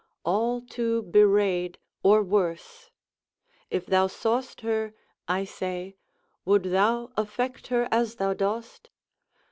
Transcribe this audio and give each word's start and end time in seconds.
all 0.25 0.61
to 0.61 1.03
bewrayed, 1.03 1.75
or 2.01 2.23
worse; 2.23 2.89
if 3.69 3.85
thou 3.85 4.07
saw'st 4.07 4.61
her 4.61 4.95
(I 5.27 5.43
say) 5.43 5.95
would 6.43 6.63
thou 6.63 7.11
affect 7.15 7.67
her 7.67 7.87
as 7.91 8.15
thou 8.15 8.33
dost? 8.33 8.89